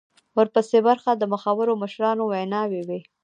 ورپسې 0.37 0.79
برخه 0.87 1.11
د 1.15 1.23
مخورو 1.33 1.73
مشرانو 1.83 2.23
ویناوي 2.31 2.81
وې. 2.87 2.99